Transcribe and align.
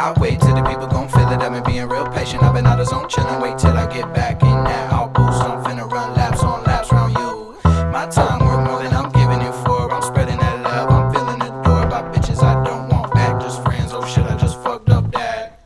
I 0.00 0.18
wait 0.18 0.40
till 0.40 0.54
the 0.54 0.62
people 0.62 0.86
gon' 0.86 1.10
feel 1.10 1.28
it. 1.30 1.42
I've 1.42 1.52
been 1.52 1.62
being 1.62 1.86
real 1.86 2.06
patient. 2.08 2.42
I've 2.42 2.54
been 2.54 2.66
out 2.66 2.80
of 2.80 2.88
zone 2.88 3.06
chillin'. 3.06 3.42
Wait 3.42 3.58
till 3.58 3.76
I 3.76 3.84
get 3.92 4.14
back 4.14 4.42
in 4.42 4.64
that 4.64 4.90
outpost. 4.90 5.42
I'm 5.42 5.62
finna 5.62 5.86
run 5.90 6.14
laps 6.16 6.42
on 6.42 6.64
laps 6.64 6.90
round 6.90 7.12
you. 7.18 7.58
My 7.92 8.06
time 8.06 8.40
worth 8.40 8.66
more 8.66 8.82
than 8.82 8.94
I'm 8.94 9.12
giving 9.12 9.42
it 9.42 9.52
for. 9.62 9.92
I'm 9.92 10.00
spreading 10.00 10.38
that 10.38 10.62
love. 10.62 10.88
I'm 10.90 11.12
feeling 11.12 11.42
adored 11.42 11.90
by 11.90 12.00
bitches 12.12 12.42
I 12.42 12.64
don't 12.64 12.88
want 12.88 13.12
back. 13.12 13.42
Just 13.42 13.62
friends. 13.62 13.92
Oh 13.92 14.06
shit, 14.06 14.24
I 14.24 14.38
just 14.38 14.62
fucked 14.62 14.88
up 14.88 15.12
that. 15.12 15.60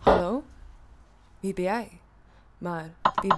Hallo? 0.00 0.42
Wie 1.40 1.54
ben 1.54 1.64
jij? 1.64 2.00
Maar 2.58 2.90
wie. 3.22 3.30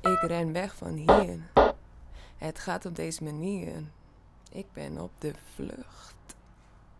Ik 0.00 0.20
ren 0.20 0.52
weg 0.52 0.76
van 0.76 0.94
hier. 0.94 1.38
Het 2.36 2.58
gaat 2.58 2.86
op 2.86 2.96
deze 2.96 3.24
manier. 3.24 3.72
Ik 4.52 4.66
ben 4.72 5.00
op 5.00 5.10
de 5.18 5.32
vlucht. 5.54 6.36